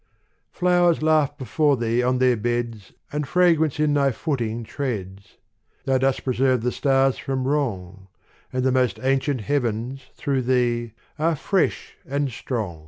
[0.51, 5.37] Flowers laugh before thee on their beds And fragrance in thy footing treads;
[5.85, 8.07] Thou dost preserve the Stars from wrong;
[8.51, 12.79] And the most ancient Heavens, through Thee, are fresh and strong.